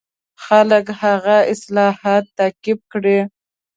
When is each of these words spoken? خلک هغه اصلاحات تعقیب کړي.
خلک 0.45 0.85
هغه 1.01 1.37
اصلاحات 1.53 2.25
تعقیب 2.37 2.79
کړي. 2.91 3.19